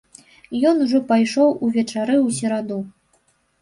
[0.69, 2.85] Ён ужо пайшоў увечары ў сераду.